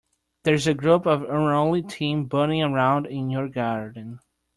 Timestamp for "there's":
0.45-0.65